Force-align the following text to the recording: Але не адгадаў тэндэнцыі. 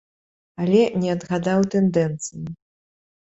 Але 0.63 0.79
не 1.03 1.11
адгадаў 1.15 1.67
тэндэнцыі. 1.75 2.41